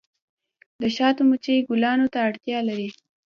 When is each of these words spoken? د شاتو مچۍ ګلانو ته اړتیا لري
د 0.81 0.83
شاتو 0.95 1.21
مچۍ 1.29 1.57
ګلانو 1.69 2.05
ته 2.13 2.17
اړتیا 2.27 2.59
لري 2.69 2.89